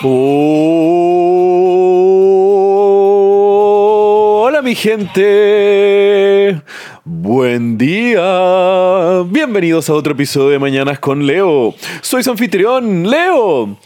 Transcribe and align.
Hola 0.00 0.22
mi 4.62 4.76
gente, 4.76 6.62
buen 7.04 7.76
día, 7.76 9.24
bienvenidos 9.26 9.90
a 9.90 9.94
otro 9.94 10.12
episodio 10.12 10.50
de 10.50 10.60
Mañanas 10.60 11.00
con 11.00 11.26
Leo. 11.26 11.74
Soy 12.00 12.22
su 12.22 12.30
anfitrión, 12.30 13.10
Leo. 13.10 13.76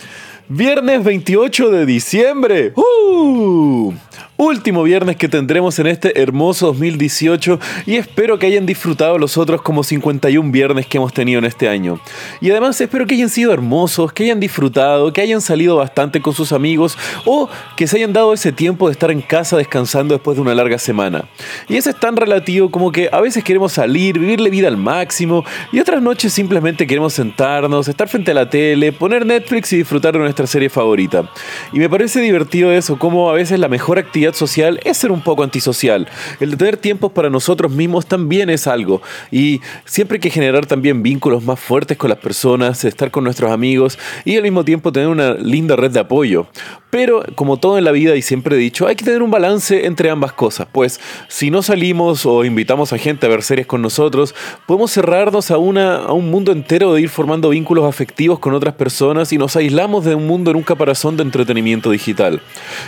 Viernes 0.48 1.02
28 1.02 1.70
de 1.70 1.86
diciembre. 1.86 2.74
¡Uh! 2.76 3.94
Último 4.36 4.82
viernes 4.82 5.16
que 5.16 5.28
tendremos 5.28 5.78
en 5.78 5.86
este 5.86 6.20
hermoso 6.20 6.66
2018 6.68 7.60
y 7.86 7.96
espero 7.96 8.38
que 8.38 8.46
hayan 8.46 8.66
disfrutado 8.66 9.18
los 9.18 9.36
otros 9.36 9.62
como 9.62 9.84
51 9.84 10.50
viernes 10.50 10.86
que 10.86 10.98
hemos 10.98 11.12
tenido 11.12 11.38
en 11.38 11.44
este 11.44 11.68
año. 11.68 12.00
Y 12.40 12.50
además 12.50 12.80
espero 12.80 13.06
que 13.06 13.14
hayan 13.14 13.28
sido 13.28 13.52
hermosos, 13.52 14.12
que 14.12 14.24
hayan 14.24 14.40
disfrutado, 14.40 15.12
que 15.12 15.20
hayan 15.20 15.40
salido 15.40 15.76
bastante 15.76 16.20
con 16.20 16.34
sus 16.34 16.52
amigos 16.52 16.96
o 17.24 17.48
que 17.76 17.86
se 17.86 17.96
hayan 17.96 18.12
dado 18.12 18.32
ese 18.32 18.52
tiempo 18.52 18.88
de 18.88 18.92
estar 18.92 19.10
en 19.10 19.20
casa 19.20 19.56
descansando 19.56 20.14
después 20.14 20.36
de 20.36 20.42
una 20.42 20.54
larga 20.54 20.78
semana. 20.78 21.24
Y 21.68 21.76
eso 21.76 21.90
es 21.90 21.98
tan 21.98 22.16
relativo 22.16 22.70
como 22.70 22.90
que 22.90 23.08
a 23.12 23.20
veces 23.20 23.44
queremos 23.44 23.72
salir, 23.72 24.18
vivirle 24.18 24.50
vida 24.50 24.68
al 24.68 24.76
máximo 24.76 25.44
y 25.72 25.78
otras 25.78 26.02
noches 26.02 26.32
simplemente 26.32 26.86
queremos 26.86 27.12
sentarnos, 27.12 27.88
estar 27.88 28.08
frente 28.08 28.30
a 28.30 28.34
la 28.34 28.48
tele, 28.48 28.92
poner 28.92 29.26
Netflix 29.26 29.72
y 29.72 29.76
disfrutar 29.76 30.14
de 30.14 30.20
nuestra 30.20 30.46
serie 30.46 30.68
favorita. 30.68 31.30
Y 31.72 31.78
me 31.78 31.88
parece 31.88 32.20
divertido 32.20 32.72
eso, 32.72 32.98
como 32.98 33.30
a 33.30 33.34
veces 33.34 33.58
la 33.58 33.68
mejor 33.68 33.98
actividad 33.98 34.21
social 34.30 34.80
es 34.84 34.96
ser 34.96 35.10
un 35.10 35.22
poco 35.22 35.42
antisocial. 35.42 36.08
El 36.40 36.52
de 36.52 36.56
tener 36.56 36.76
tiempos 36.76 37.12
para 37.12 37.30
nosotros 37.30 37.72
mismos 37.72 38.06
también 38.06 38.48
es 38.50 38.66
algo. 38.66 39.02
Y 39.30 39.60
siempre 39.84 40.16
hay 40.16 40.20
que 40.20 40.30
generar 40.30 40.66
también 40.66 41.02
vínculos 41.02 41.42
más 41.42 41.58
fuertes 41.58 41.96
con 41.96 42.10
las 42.10 42.18
personas, 42.18 42.84
estar 42.84 43.10
con 43.10 43.24
nuestros 43.24 43.50
amigos 43.50 43.98
y 44.24 44.36
al 44.36 44.42
mismo 44.42 44.64
tiempo 44.64 44.92
tener 44.92 45.08
una 45.08 45.34
linda 45.34 45.76
red 45.76 45.90
de 45.90 46.00
apoyo. 46.00 46.46
Pero 46.90 47.24
como 47.36 47.56
todo 47.56 47.78
en 47.78 47.84
la 47.84 47.90
vida 47.90 48.16
y 48.16 48.22
siempre 48.22 48.54
he 48.54 48.58
dicho, 48.58 48.86
hay 48.86 48.96
que 48.96 49.04
tener 49.04 49.22
un 49.22 49.30
balance 49.30 49.86
entre 49.86 50.10
ambas 50.10 50.32
cosas. 50.34 50.68
Pues 50.70 51.00
si 51.28 51.50
no 51.50 51.62
salimos 51.62 52.26
o 52.26 52.44
invitamos 52.44 52.92
a 52.92 52.98
gente 52.98 53.24
a 53.24 53.30
ver 53.30 53.42
series 53.42 53.66
con 53.66 53.80
nosotros, 53.80 54.34
podemos 54.66 54.92
cerrarnos 54.92 55.50
a, 55.50 55.56
una, 55.56 55.96
a 55.96 56.12
un 56.12 56.30
mundo 56.30 56.52
entero 56.52 56.92
de 56.92 57.00
ir 57.00 57.08
formando 57.08 57.48
vínculos 57.48 57.86
afectivos 57.86 58.38
con 58.38 58.52
otras 58.52 58.74
personas 58.74 59.32
y 59.32 59.38
nos 59.38 59.56
aislamos 59.56 60.04
de 60.04 60.14
un 60.14 60.26
mundo 60.26 60.50
en 60.50 60.58
un 60.58 60.62
caparazón 60.62 61.16
de 61.16 61.22
entretenimiento 61.22 61.90
digital. 61.90 62.42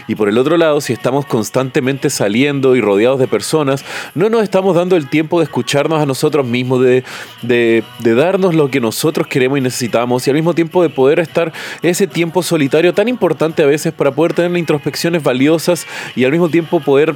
Y 0.06 0.14
por 0.16 0.28
el 0.28 0.36
otro 0.36 0.58
lado, 0.58 0.82
si 0.82 0.92
estamos 0.92 1.23
constantemente 1.26 2.10
saliendo 2.10 2.76
y 2.76 2.80
rodeados 2.80 3.18
de 3.18 3.28
personas, 3.28 3.84
no 4.14 4.28
nos 4.28 4.42
estamos 4.42 4.74
dando 4.76 4.96
el 4.96 5.08
tiempo 5.08 5.38
de 5.38 5.44
escucharnos 5.44 6.00
a 6.00 6.06
nosotros 6.06 6.46
mismos, 6.46 6.82
de, 6.82 7.04
de, 7.42 7.82
darnos 8.14 8.54
lo 8.54 8.70
que 8.70 8.80
nosotros 8.80 9.26
queremos 9.26 9.58
y 9.58 9.60
necesitamos 9.60 10.26
y 10.26 10.30
al 10.30 10.36
mismo 10.36 10.54
tiempo 10.54 10.82
de 10.82 10.88
poder 10.88 11.18
estar 11.18 11.52
ese 11.82 12.06
tiempo 12.06 12.42
solitario 12.42 12.94
tan 12.94 13.08
importante 13.08 13.62
a 13.62 13.66
veces 13.66 13.92
para 13.92 14.12
poder 14.12 14.34
tener 14.34 14.56
introspecciones 14.56 15.22
valiosas 15.22 15.86
y 16.14 16.24
al 16.24 16.30
mismo 16.30 16.48
tiempo 16.48 16.80
poder 16.80 17.14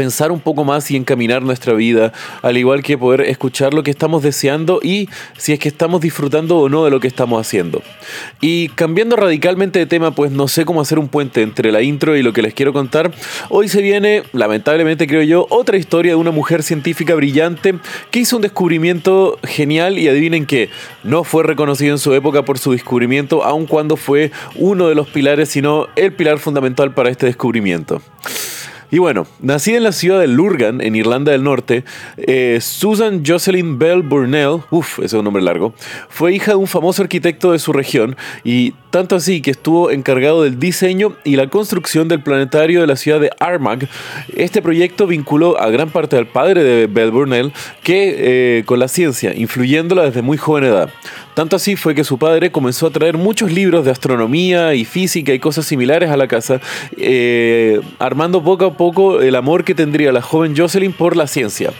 pensar 0.00 0.32
un 0.32 0.40
poco 0.40 0.64
más 0.64 0.90
y 0.90 0.96
encaminar 0.96 1.42
nuestra 1.42 1.74
vida, 1.74 2.14
al 2.40 2.56
igual 2.56 2.82
que 2.82 2.96
poder 2.96 3.20
escuchar 3.20 3.74
lo 3.74 3.82
que 3.82 3.90
estamos 3.90 4.22
deseando 4.22 4.80
y 4.82 5.10
si 5.36 5.52
es 5.52 5.58
que 5.58 5.68
estamos 5.68 6.00
disfrutando 6.00 6.56
o 6.56 6.70
no 6.70 6.86
de 6.86 6.90
lo 6.90 7.00
que 7.00 7.06
estamos 7.06 7.38
haciendo. 7.38 7.82
Y 8.40 8.70
cambiando 8.70 9.14
radicalmente 9.16 9.78
de 9.78 9.84
tema, 9.84 10.12
pues 10.12 10.30
no 10.30 10.48
sé 10.48 10.64
cómo 10.64 10.80
hacer 10.80 10.98
un 10.98 11.08
puente 11.08 11.42
entre 11.42 11.70
la 11.70 11.82
intro 11.82 12.16
y 12.16 12.22
lo 12.22 12.32
que 12.32 12.40
les 12.40 12.54
quiero 12.54 12.72
contar. 12.72 13.12
Hoy 13.50 13.68
se 13.68 13.82
viene, 13.82 14.22
lamentablemente 14.32 15.06
creo 15.06 15.20
yo, 15.20 15.46
otra 15.50 15.76
historia 15.76 16.12
de 16.12 16.16
una 16.16 16.30
mujer 16.30 16.62
científica 16.62 17.14
brillante 17.14 17.74
que 18.10 18.20
hizo 18.20 18.36
un 18.36 18.42
descubrimiento 18.42 19.38
genial 19.44 19.98
y 19.98 20.08
adivinen 20.08 20.46
que 20.46 20.70
no 21.04 21.24
fue 21.24 21.42
reconocido 21.42 21.92
en 21.92 21.98
su 21.98 22.14
época 22.14 22.42
por 22.46 22.58
su 22.58 22.72
descubrimiento, 22.72 23.44
aun 23.44 23.66
cuando 23.66 23.98
fue 23.98 24.32
uno 24.54 24.88
de 24.88 24.94
los 24.94 25.10
pilares, 25.10 25.50
sino 25.50 25.88
el 25.94 26.14
pilar 26.14 26.38
fundamental 26.38 26.94
para 26.94 27.10
este 27.10 27.26
descubrimiento. 27.26 28.00
Y 28.90 28.98
bueno, 28.98 29.26
nacida 29.40 29.76
en 29.76 29.84
la 29.84 29.92
ciudad 29.92 30.18
de 30.18 30.26
Lurgan, 30.26 30.80
en 30.80 30.96
Irlanda 30.96 31.30
del 31.30 31.44
Norte, 31.44 31.84
eh, 32.16 32.58
Susan 32.60 33.22
Jocelyn 33.24 33.78
Bell 33.78 34.02
Burnell, 34.02 34.62
uff, 34.70 34.98
ese 34.98 35.06
es 35.06 35.12
un 35.14 35.24
nombre 35.24 35.42
largo, 35.42 35.74
fue 36.08 36.34
hija 36.34 36.52
de 36.52 36.56
un 36.56 36.66
famoso 36.66 37.02
arquitecto 37.02 37.52
de 37.52 37.60
su 37.60 37.72
región 37.72 38.16
y 38.42 38.74
tanto 38.90 39.14
así 39.14 39.40
que 39.42 39.52
estuvo 39.52 39.90
encargado 39.90 40.42
del 40.42 40.58
diseño 40.58 41.14
y 41.24 41.36
la 41.36 41.48
construcción 41.48 42.08
del 42.08 42.22
planetario 42.22 42.80
de 42.80 42.88
la 42.88 42.96
ciudad 42.96 43.20
de 43.20 43.30
Armagh. 43.38 43.88
Este 44.36 44.60
proyecto 44.60 45.06
vinculó 45.06 45.60
a 45.60 45.70
gran 45.70 45.90
parte 45.90 46.16
al 46.16 46.26
padre 46.26 46.64
de 46.64 46.86
Bell 46.88 47.12
Burnell 47.12 47.52
que, 47.84 48.58
eh, 48.58 48.64
con 48.64 48.80
la 48.80 48.88
ciencia, 48.88 49.32
influyéndola 49.34 50.02
desde 50.02 50.22
muy 50.22 50.36
joven 50.36 50.64
edad. 50.64 50.90
Tanto 51.34 51.56
así 51.56 51.76
fue 51.76 51.94
que 51.94 52.04
su 52.04 52.18
padre 52.18 52.50
comenzó 52.50 52.86
a 52.86 52.90
traer 52.90 53.16
muchos 53.16 53.52
libros 53.52 53.84
de 53.84 53.90
astronomía 53.90 54.74
y 54.74 54.84
física 54.84 55.32
y 55.32 55.38
cosas 55.38 55.66
similares 55.66 56.10
a 56.10 56.16
la 56.16 56.28
casa, 56.28 56.60
eh, 56.96 57.80
armando 57.98 58.42
poco 58.42 58.66
a 58.66 58.76
poco 58.76 59.20
el 59.20 59.36
amor 59.36 59.64
que 59.64 59.74
tendría 59.74 60.12
la 60.12 60.22
joven 60.22 60.54
Jocelyn 60.56 60.92
por 60.92 61.16
la 61.16 61.26
ciencia. 61.26 61.72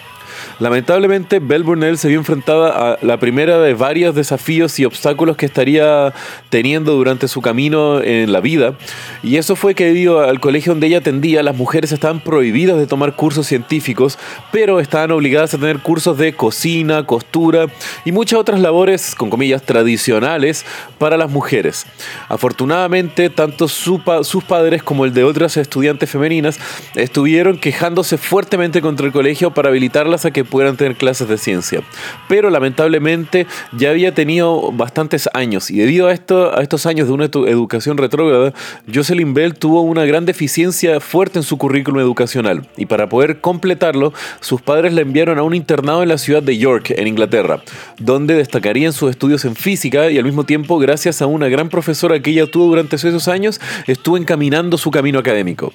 Lamentablemente, 0.61 1.39
Belle 1.39 1.65
Burnell 1.65 1.97
se 1.97 2.09
vio 2.09 2.19
enfrentada 2.19 2.93
a 2.93 2.99
la 3.01 3.19
primera 3.19 3.59
de 3.59 3.73
varios 3.73 4.15
desafíos 4.15 4.79
y 4.79 4.85
obstáculos 4.85 5.39
que 5.39 5.47
estaría 5.47 6.13
teniendo 6.51 6.93
durante 6.93 7.29
su 7.29 7.41
camino 7.41 8.03
en 8.03 8.31
la 8.31 8.41
vida. 8.41 8.75
Y 9.23 9.37
eso 9.37 9.57
fue 9.57 9.75
que 9.75 9.87
debido 9.87 10.21
al 10.21 10.39
colegio 10.39 10.73
donde 10.73 10.89
ella 10.89 10.99
atendía, 10.99 11.43
las 11.43 11.57
mujeres 11.57 11.93
estaban 11.93 12.21
prohibidas 12.21 12.77
de 12.77 12.87
tomar 12.87 13.17
cursos 13.17 13.47
científicos, 13.47 14.19
pero 14.53 14.81
estaban 14.81 15.13
obligadas 15.13 15.55
a 15.55 15.59
tener 15.59 15.79
cursos 15.79 16.19
de 16.19 16.35
cocina, 16.35 17.07
costura 17.07 17.67
y 18.05 18.13
muchas 18.13 18.39
otras 18.39 18.61
labores, 18.61 19.15
con 19.15 19.31
comillas, 19.31 19.63
tradicionales 19.63 20.67
para 20.99 21.17
las 21.17 21.31
mujeres. 21.31 21.87
Afortunadamente, 22.29 23.31
tanto 23.31 23.67
sus 23.67 24.45
padres 24.47 24.83
como 24.83 25.07
el 25.07 25.15
de 25.15 25.25
otras 25.25 25.57
estudiantes 25.57 26.11
femeninas 26.11 26.61
estuvieron 26.97 27.57
quejándose 27.57 28.19
fuertemente 28.19 28.83
contra 28.83 29.07
el 29.07 29.13
colegio 29.13 29.53
para 29.53 29.71
habilitarlas 29.71 30.27
a 30.27 30.31
que 30.31 30.50
pudieran 30.51 30.77
tener 30.77 30.97
clases 30.97 31.29
de 31.29 31.39
ciencia. 31.39 31.83
Pero 32.29 32.51
lamentablemente 32.51 33.47
ya 33.73 33.91
había 33.91 34.15
tenido 34.15 34.73
bastantes 34.73 35.29
años 35.33 35.71
y 35.71 35.79
debido 35.79 36.09
a, 36.09 36.13
esto, 36.13 36.57
a 36.57 36.63
estos 36.63 36.87
años 36.87 37.09
de 37.09 37.15
una 37.15 37.25
educación 37.25 37.97
retrógrada, 37.97 38.53
Jocelyn 38.93 39.35
Bell 39.35 39.55
tuvo 39.55 39.83
una 39.83 40.05
gran 40.05 40.27
deficiencia 40.27 41.01
fuerte 41.01 41.39
en 41.39 41.43
su 41.43 41.57
currículum 41.57 42.01
educacional 42.01 42.69
y 42.77 42.87
para 42.87 43.09
poder 43.09 43.41
completarlo, 43.41 44.13
sus 44.41 44.61
padres 44.61 44.93
la 44.93 45.01
enviaron 45.01 45.39
a 45.39 45.43
un 45.43 45.55
internado 45.55 46.03
en 46.03 46.09
la 46.09 46.19
ciudad 46.19 46.43
de 46.43 46.59
York, 46.59 46.93
en 46.97 47.07
Inglaterra, 47.07 47.63
donde 47.99 48.35
destacarían 48.35 48.93
sus 48.93 49.11
estudios 49.11 49.45
en 49.45 49.57
física 49.57 50.11
y 50.11 50.19
al 50.19 50.25
mismo 50.25 50.45
tiempo, 50.45 50.79
gracias 50.79 51.23
a 51.23 51.27
una 51.27 51.49
gran 51.49 51.69
profesora 51.69 52.21
que 52.21 52.31
ella 52.31 52.47
tuvo 52.51 52.67
durante 52.67 52.97
esos 52.97 53.29
años, 53.29 53.61
estuvo 53.87 54.17
encaminando 54.17 54.77
su 54.79 54.91
camino 54.91 55.19
académico. 55.19 55.73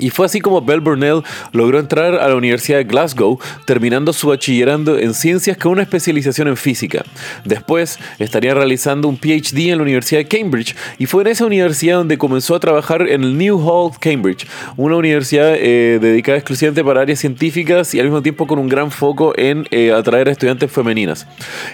Y 0.00 0.10
fue 0.10 0.26
así 0.26 0.40
como 0.40 0.62
Bell 0.62 0.80
Burnell 0.80 1.22
logró 1.52 1.78
entrar 1.78 2.14
a 2.14 2.28
la 2.28 2.34
Universidad 2.34 2.78
de 2.78 2.84
Glasgow, 2.84 3.38
terminando 3.64 4.12
su 4.12 4.28
bachillerando 4.28 4.98
en 4.98 5.14
ciencias 5.14 5.56
con 5.56 5.72
una 5.72 5.82
especialización 5.82 6.48
en 6.48 6.56
física. 6.56 7.04
Después 7.44 7.98
estaría 8.18 8.54
realizando 8.54 9.08
un 9.08 9.16
PhD 9.16 9.70
en 9.70 9.78
la 9.78 9.82
Universidad 9.82 10.20
de 10.20 10.28
Cambridge 10.28 10.74
y 10.98 11.06
fue 11.06 11.22
en 11.22 11.28
esa 11.28 11.44
universidad 11.44 11.96
donde 11.96 12.18
comenzó 12.18 12.54
a 12.54 12.60
trabajar 12.60 13.02
en 13.08 13.22
el 13.24 13.36
New 13.36 13.58
Hall 13.58 13.92
Cambridge, 14.00 14.46
una 14.76 14.96
universidad 14.96 15.54
eh, 15.56 15.98
dedicada 16.00 16.38
exclusivamente 16.38 16.84
para 16.84 17.02
áreas 17.02 17.18
científicas 17.18 17.94
y 17.94 18.00
al 18.00 18.06
mismo 18.06 18.22
tiempo 18.22 18.46
con 18.46 18.58
un 18.58 18.68
gran 18.68 18.90
foco 18.90 19.32
en 19.36 19.66
eh, 19.70 19.92
atraer 19.92 20.28
a 20.28 20.32
estudiantes 20.32 20.70
femeninas. 20.70 21.26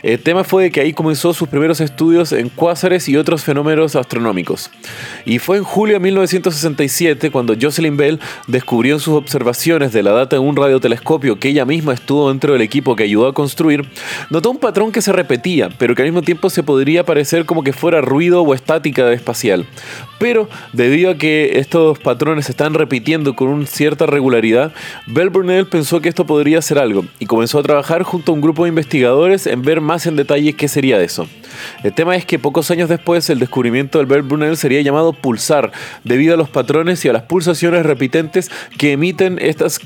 El 0.03 0.21
tema 0.21 0.45
fue 0.45 0.71
que 0.71 0.81
ahí 0.81 0.93
comenzó 0.93 1.33
sus 1.33 1.49
primeros 1.49 1.81
estudios 1.81 2.33
en 2.33 2.49
cuásares 2.49 3.09
y 3.09 3.17
otros 3.17 3.45
fenómenos 3.45 3.97
astronómicos. 3.97 4.71
Y 5.25 5.39
fue 5.39 5.59
en 5.59 5.65
julio 5.65 5.95
de 5.95 6.01
1967 6.01 7.31
cuando 7.31 7.55
Jocelyn 7.61 7.97
Bell 7.97 8.16
descubrió 8.47 8.95
en 8.95 9.01
sus 9.01 9.15
observaciones 9.15 9.93
de 9.93 10.03
la 10.03 10.13
data 10.13 10.37
en 10.37 10.43
un 10.43 10.57
radiotelescopio 10.57 11.39
que 11.39 11.49
ella 11.49 11.65
misma 11.65 11.95
estuvo 11.95 12.29
dentro 12.29 12.53
del 12.53 12.63
equipo 12.63 12.97
que 12.97 13.05
ayudó 13.05 13.27
a 13.29 13.35
construir, 13.35 13.89
notó 14.31 14.51
un 14.51 14.59
patrón 14.59 14.93
que 14.93 15.03
se 15.03 15.13
repetía, 15.13 15.69
pero 15.79 15.95
que 15.95 16.03
al 16.03 16.09
mismo 16.09 16.23
tiempo 16.23 16.51
se 16.51 16.63
podría 16.63 17.05
parecer 17.05 17.45
como 17.45 17.63
que 17.63 17.73
fuera 17.73 18.01
ruido 18.01 18.43
o 18.43 18.55
estática 18.55 19.13
espacial. 19.13 19.67
Pero 20.19 20.49
debido 20.73 21.11
a 21.11 21.17
que 21.17 21.59
estos 21.59 21.99
patrones 21.99 22.47
se 22.47 22.53
están 22.53 22.75
repitiendo 22.75 23.37
con 23.37 23.49
una 23.49 23.67
cierta 23.67 24.07
regularidad, 24.07 24.73
Bell 25.07 25.31
Burnell 25.31 25.67
pensó 25.67 26.01
que 26.01 26.09
esto 26.09 26.27
podría 26.27 26.63
ser 26.63 26.79
algo 26.79 27.05
y 27.19 27.27
comenzó 27.27 27.59
a 27.59 27.63
trabajar 27.63 28.03
junto 28.03 28.33
a 28.33 28.35
un 28.35 28.41
grupo 28.41 28.65
de 28.65 28.71
investigadores 28.71 29.47
en 29.47 29.63
ver 29.63 29.81
más 29.81 30.07
en 30.07 30.17
detalle 30.17 30.55
qué 30.55 30.69
sería 30.69 31.01
eso. 31.01 31.29
El 31.83 31.93
tema 31.93 32.17
es 32.17 32.27
que 32.27 32.39
pocos 32.39 32.71
años 32.71 32.89
después 32.89 33.29
el 33.31 33.39
descubrimiento 33.39 33.99
del 33.99 34.07
Bell 34.07 34.23
Burnell 34.23 34.57
sería 34.57 34.81
llamado 34.81 35.13
pulsar 35.13 35.73
debido 36.05 36.35
a 36.35 36.37
los 36.37 36.49
patrones 36.49 37.05
y 37.05 37.09
a 37.09 37.13
las 37.13 37.23
pulsaciones 37.23 37.85
repitentes 37.97 38.51
que 38.79 38.93
emiten 38.93 39.39
estas 39.41 39.81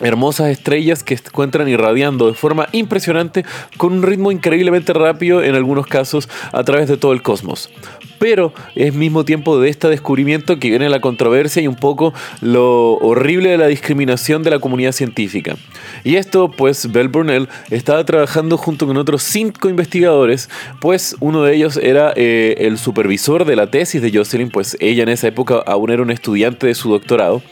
hermosas 0.00 0.48
estrellas 0.48 1.02
que 1.02 1.16
se 1.16 1.26
encuentran 1.26 1.68
irradiando 1.68 2.26
de 2.26 2.34
forma 2.34 2.68
impresionante 2.72 3.44
con 3.76 3.92
un 3.92 4.02
ritmo 4.02 4.32
increíblemente 4.32 4.92
rápido 4.92 5.42
en 5.42 5.54
algunos 5.54 5.86
casos 5.86 6.28
a 6.52 6.64
través 6.64 6.88
de 6.88 6.96
todo 6.96 7.12
el 7.12 7.22
cosmos. 7.22 7.70
Pero 8.18 8.52
es 8.74 8.92
mismo 8.92 9.24
tiempo 9.24 9.58
de 9.58 9.70
este 9.70 9.88
descubrimiento 9.88 10.58
que 10.58 10.68
viene 10.68 10.90
la 10.90 11.00
controversia 11.00 11.62
y 11.62 11.68
un 11.68 11.76
poco 11.76 12.12
lo 12.42 12.92
horrible 12.98 13.48
de 13.48 13.56
la 13.56 13.66
discriminación 13.66 14.42
de 14.42 14.50
la 14.50 14.58
comunidad 14.58 14.92
científica. 14.92 15.56
Y 16.04 16.16
esto, 16.16 16.50
pues, 16.50 16.92
Bell 16.92 17.08
Burnell 17.08 17.48
estaba 17.70 18.04
trabajando 18.04 18.58
junto 18.58 18.86
con 18.86 18.98
otros 18.98 19.22
cinco 19.22 19.70
investigadores, 19.70 20.50
pues 20.80 21.16
uno 21.20 21.42
de 21.44 21.54
ellos 21.54 21.78
era 21.78 22.12
eh, 22.14 22.56
el 22.58 22.78
supervisor 22.78 23.44
de 23.44 23.56
la 23.56 23.70
tesis 23.70 24.02
de 24.02 24.12
Jocelyn, 24.12 24.50
pues 24.50 24.76
ella 24.80 25.02
en 25.02 25.08
esa 25.08 25.28
época 25.28 25.62
aún 25.66 25.90
era 25.90 26.02
un 26.02 26.10
estudiante 26.10 26.66
de 26.66 26.74
su 26.74 26.90
doctorado. 26.90 27.42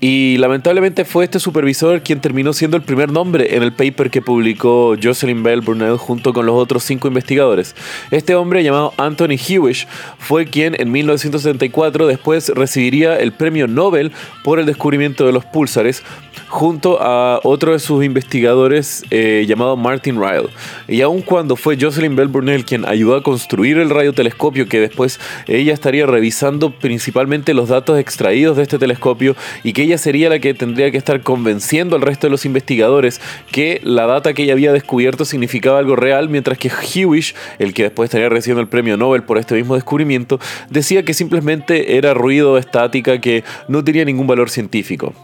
Y 0.00 0.38
lamentablemente 0.38 1.04
fue 1.04 1.24
este 1.24 1.38
supervisor 1.38 2.02
quien 2.02 2.20
terminó 2.20 2.54
siendo 2.54 2.78
el 2.78 2.82
primer 2.82 3.12
nombre 3.12 3.54
en 3.54 3.62
el 3.62 3.74
paper 3.74 4.10
que 4.10 4.22
publicó 4.22 4.96
Jocelyn 5.00 5.42
Bell 5.42 5.60
Burnell 5.60 5.98
junto 5.98 6.32
con 6.32 6.46
los 6.46 6.54
otros 6.56 6.84
cinco 6.84 7.08
investigadores. 7.08 7.76
Este 8.10 8.34
hombre 8.34 8.64
llamado 8.64 8.94
Anthony 8.96 9.36
Hewish 9.46 9.86
fue 10.18 10.46
quien 10.46 10.74
en 10.80 10.90
1974 10.90 12.06
después 12.06 12.48
recibiría 12.48 13.16
el 13.16 13.32
premio 13.32 13.68
Nobel 13.68 14.10
por 14.42 14.58
el 14.58 14.64
descubrimiento 14.64 15.26
de 15.26 15.32
los 15.32 15.44
púlsares 15.44 16.02
junto 16.50 17.00
a 17.00 17.40
otro 17.44 17.72
de 17.72 17.78
sus 17.78 18.04
investigadores 18.04 19.04
eh, 19.10 19.44
llamado 19.48 19.76
Martin 19.76 20.20
Ryle. 20.20 20.48
Y 20.88 21.00
aun 21.00 21.22
cuando 21.22 21.54
fue 21.54 21.78
Jocelyn 21.80 22.16
Bell 22.16 22.26
Burnell 22.26 22.64
quien 22.64 22.84
ayudó 22.86 23.14
a 23.14 23.22
construir 23.22 23.78
el 23.78 23.88
radiotelescopio, 23.88 24.68
que 24.68 24.80
después 24.80 25.20
ella 25.46 25.72
estaría 25.72 26.06
revisando 26.06 26.72
principalmente 26.72 27.54
los 27.54 27.68
datos 27.68 27.98
extraídos 27.98 28.56
de 28.56 28.64
este 28.64 28.78
telescopio 28.78 29.36
y 29.62 29.72
que 29.72 29.82
ella 29.82 29.96
sería 29.96 30.28
la 30.28 30.40
que 30.40 30.52
tendría 30.52 30.90
que 30.90 30.98
estar 30.98 31.22
convenciendo 31.22 31.94
al 31.94 32.02
resto 32.02 32.26
de 32.26 32.32
los 32.32 32.44
investigadores 32.44 33.20
que 33.52 33.80
la 33.84 34.06
data 34.06 34.34
que 34.34 34.42
ella 34.42 34.54
había 34.54 34.72
descubierto 34.72 35.24
significaba 35.24 35.78
algo 35.78 35.94
real, 35.94 36.28
mientras 36.28 36.58
que 36.58 36.70
Hewish, 36.70 37.34
el 37.60 37.74
que 37.74 37.84
después 37.84 38.08
estaría 38.08 38.28
recibiendo 38.28 38.60
el 38.60 38.68
premio 38.68 38.96
Nobel 38.96 39.22
por 39.22 39.38
este 39.38 39.54
mismo 39.54 39.76
descubrimiento, 39.76 40.40
decía 40.68 41.04
que 41.04 41.14
simplemente 41.14 41.96
era 41.96 42.12
ruido, 42.12 42.58
estática, 42.58 43.20
que 43.20 43.44
no 43.68 43.84
tenía 43.84 44.04
ningún 44.04 44.26
valor 44.26 44.50
científico. 44.50 45.14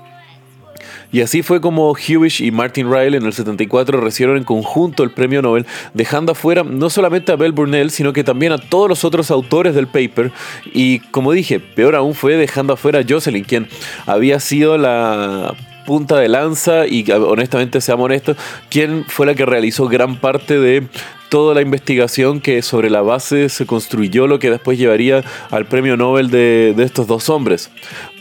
Y 1.12 1.20
así 1.20 1.42
fue 1.42 1.60
como 1.60 1.94
Hewish 1.96 2.42
y 2.42 2.50
Martin 2.50 2.90
Ryle 2.92 3.16
en 3.16 3.24
el 3.24 3.32
74 3.32 4.00
recibieron 4.00 4.36
en 4.36 4.44
conjunto 4.44 5.02
el 5.02 5.10
premio 5.10 5.42
Nobel, 5.42 5.66
dejando 5.94 6.32
afuera 6.32 6.62
no 6.64 6.90
solamente 6.90 7.32
a 7.32 7.36
Bell 7.36 7.52
Burnell, 7.52 7.90
sino 7.90 8.12
que 8.12 8.24
también 8.24 8.52
a 8.52 8.58
todos 8.58 8.88
los 8.88 9.04
otros 9.04 9.30
autores 9.30 9.74
del 9.74 9.86
paper. 9.86 10.32
Y 10.72 11.00
como 11.10 11.32
dije, 11.32 11.60
peor 11.60 11.94
aún 11.94 12.14
fue 12.14 12.36
dejando 12.36 12.72
afuera 12.72 13.00
a 13.00 13.04
Jocelyn, 13.08 13.44
quien 13.44 13.68
había 14.06 14.40
sido 14.40 14.78
la 14.78 15.54
punta 15.86 16.18
de 16.18 16.28
lanza 16.28 16.86
y 16.86 17.08
honestamente 17.10 17.80
seamos 17.80 18.06
honestos, 18.06 18.36
quien 18.68 19.04
fue 19.06 19.24
la 19.24 19.34
que 19.34 19.46
realizó 19.46 19.88
gran 19.88 20.16
parte 20.16 20.58
de 20.58 20.88
toda 21.36 21.54
la 21.54 21.60
investigación 21.60 22.40
que 22.40 22.62
sobre 22.62 22.88
la 22.88 23.02
base 23.02 23.50
se 23.50 23.66
construyó 23.66 24.26
lo 24.26 24.38
que 24.38 24.48
después 24.50 24.78
llevaría 24.78 25.22
al 25.50 25.66
premio 25.66 25.98
Nobel 25.98 26.30
de, 26.30 26.72
de 26.74 26.82
estos 26.82 27.06
dos 27.06 27.28
hombres. 27.28 27.70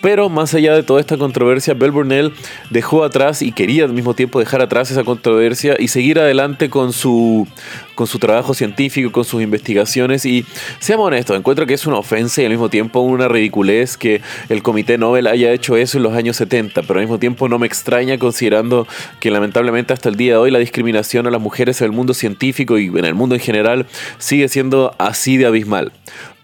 Pero 0.06 0.30
más 0.30 0.54
allá 0.54 0.76
de 0.76 0.84
toda 0.84 1.00
esta 1.00 1.18
controversia, 1.18 1.74
Bell 1.74 1.90
Burnell 1.90 2.32
dejó 2.70 3.04
atrás 3.04 3.42
y 3.42 3.52
quería 3.52 3.86
al 3.86 3.94
mismo 3.94 4.14
tiempo 4.14 4.38
dejar 4.40 4.62
atrás 4.62 4.92
esa 4.92 5.04
controversia 5.04 5.78
y 5.80 5.88
seguir 5.88 6.20
adelante 6.20 6.70
con 6.70 6.94
su, 6.94 7.48
con 7.96 8.06
su 8.06 8.20
trabajo 8.20 8.54
científico, 8.54 9.12
con 9.12 9.26
sus 9.26 9.42
investigaciones. 9.42 10.26
Y 10.28 10.46
seamos 10.78 11.08
honestos, 11.08 11.36
encuentro 11.36 11.66
que 11.66 11.74
es 11.74 11.88
una 11.88 11.98
ofensa 11.98 12.42
y 12.42 12.46
al 12.46 12.52
mismo 12.52 12.70
tiempo 12.70 13.00
una 13.00 13.28
ridiculez 13.28 13.98
que 13.98 14.22
el 14.50 14.62
Comité 14.62 15.00
Nobel 15.00 15.26
haya 15.26 15.52
hecho 15.52 15.76
eso 15.76 15.98
en 15.98 16.04
los 16.04 16.14
años 16.14 16.36
70, 16.36 16.84
pero 16.84 17.00
al 17.00 17.06
mismo 17.06 17.18
tiempo 17.18 17.50
no 17.50 17.58
me 17.58 17.66
extraña 17.66 18.20
considerando 18.20 18.88
que 19.20 19.32
lamentablemente 19.32 19.94
hasta 19.94 20.10
el 20.10 20.18
día 20.18 20.34
de 20.34 20.38
hoy 20.38 20.52
la 20.52 20.60
discriminación 20.60 21.26
a 21.26 21.32
las 21.32 21.42
mujeres 21.42 21.82
en 21.82 21.86
el 21.86 21.94
mundo 21.94 22.14
científico 22.14 22.78
y 22.78 22.92
en 22.96 23.05
el 23.06 23.16
mundo 23.16 23.36
en 23.36 23.42
general 23.42 23.86
sigue 24.18 24.48
siendo 24.48 24.96
así 24.98 25.38
de 25.38 25.46
abismal. 25.46 25.92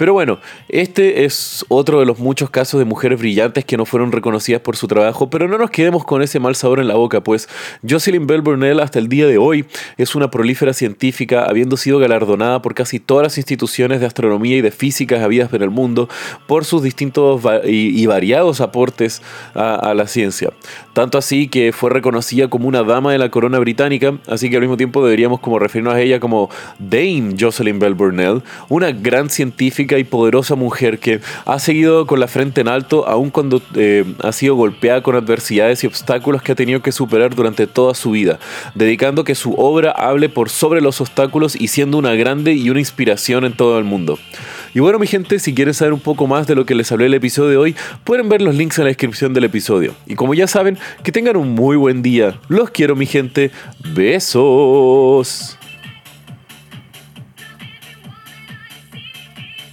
Pero 0.01 0.13
bueno, 0.13 0.39
este 0.67 1.25
es 1.25 1.63
otro 1.67 1.99
de 1.99 2.07
los 2.07 2.17
muchos 2.17 2.49
casos 2.49 2.79
de 2.79 2.85
mujeres 2.85 3.19
brillantes 3.19 3.65
que 3.65 3.77
no 3.77 3.85
fueron 3.85 4.11
reconocidas 4.11 4.59
por 4.59 4.75
su 4.75 4.87
trabajo, 4.87 5.29
pero 5.29 5.47
no 5.47 5.59
nos 5.59 5.69
quedemos 5.69 6.05
con 6.05 6.23
ese 6.23 6.39
mal 6.39 6.55
sabor 6.55 6.79
en 6.79 6.87
la 6.87 6.95
boca, 6.95 7.21
pues 7.21 7.47
Jocelyn 7.87 8.25
Bell 8.25 8.41
Burnell 8.41 8.79
hasta 8.79 8.97
el 8.97 9.09
día 9.09 9.27
de 9.27 9.37
hoy 9.37 9.63
es 9.97 10.15
una 10.15 10.31
prolífera 10.31 10.73
científica, 10.73 11.43
habiendo 11.43 11.77
sido 11.77 11.99
galardonada 11.99 12.63
por 12.63 12.73
casi 12.73 12.99
todas 12.99 13.21
las 13.21 13.37
instituciones 13.37 13.99
de 13.99 14.07
astronomía 14.07 14.57
y 14.57 14.61
de 14.61 14.71
física 14.71 15.23
habidas 15.23 15.53
en 15.53 15.61
el 15.61 15.69
mundo 15.69 16.09
por 16.47 16.65
sus 16.65 16.81
distintos 16.81 17.39
y 17.63 18.03
variados 18.07 18.59
aportes 18.59 19.21
a, 19.53 19.93
la 19.93 20.07
ciencia. 20.07 20.49
Tanto 20.93 21.19
así 21.19 21.47
que 21.47 21.73
fue 21.73 21.91
reconocida 21.91 22.49
como 22.49 22.67
una 22.67 22.81
dama 22.81 23.11
de 23.11 23.19
la 23.19 23.29
corona 23.29 23.59
británica, 23.59 24.17
así 24.27 24.49
que 24.49 24.55
al 24.55 24.61
mismo 24.61 24.77
tiempo 24.77 25.03
deberíamos 25.03 25.41
como 25.41 25.59
referirnos 25.59 25.93
a 25.93 26.01
ella 26.01 26.19
como 26.19 26.49
Dame 26.79 27.35
Jocelyn 27.39 27.77
Bell 27.77 27.93
Burnell, 27.93 28.41
una 28.67 28.91
gran 28.91 29.29
científica 29.29 29.90
y 29.97 30.03
poderosa 30.03 30.55
mujer 30.55 30.99
que 30.99 31.21
ha 31.45 31.59
seguido 31.59 32.05
con 32.07 32.19
la 32.19 32.27
frente 32.27 32.61
en 32.61 32.67
alto 32.67 33.07
aun 33.07 33.29
cuando 33.29 33.61
eh, 33.75 34.05
ha 34.23 34.31
sido 34.31 34.55
golpeada 34.55 35.01
con 35.01 35.15
adversidades 35.15 35.83
y 35.83 35.87
obstáculos 35.87 36.41
que 36.41 36.51
ha 36.51 36.55
tenido 36.55 36.81
que 36.81 36.91
superar 36.91 37.35
durante 37.35 37.67
toda 37.67 37.93
su 37.93 38.11
vida, 38.11 38.39
dedicando 38.75 39.23
que 39.23 39.35
su 39.35 39.53
obra 39.53 39.91
hable 39.91 40.29
por 40.29 40.49
sobre 40.49 40.81
los 40.81 41.01
obstáculos 41.01 41.55
y 41.55 41.67
siendo 41.67 41.97
una 41.97 42.15
grande 42.15 42.53
y 42.53 42.69
una 42.69 42.79
inspiración 42.79 43.45
en 43.45 43.53
todo 43.53 43.77
el 43.77 43.83
mundo. 43.83 44.19
Y 44.73 44.79
bueno, 44.79 44.99
mi 44.99 45.07
gente, 45.07 45.39
si 45.39 45.53
quieren 45.53 45.73
saber 45.73 45.93
un 45.93 45.99
poco 45.99 46.27
más 46.27 46.47
de 46.47 46.55
lo 46.55 46.65
que 46.65 46.75
les 46.75 46.91
hablé 46.91 47.07
el 47.07 47.13
episodio 47.13 47.49
de 47.49 47.57
hoy, 47.57 47.75
pueden 48.03 48.29
ver 48.29 48.41
los 48.41 48.55
links 48.55 48.77
en 48.77 48.85
la 48.85 48.89
descripción 48.89 49.33
del 49.33 49.43
episodio. 49.43 49.93
Y 50.07 50.15
como 50.15 50.33
ya 50.33 50.47
saben, 50.47 50.77
que 51.03 51.11
tengan 51.11 51.35
un 51.35 51.49
muy 51.49 51.75
buen 51.75 52.01
día. 52.01 52.39
Los 52.47 52.69
quiero, 52.69 52.95
mi 52.95 53.05
gente. 53.05 53.51
Besos. 53.93 55.57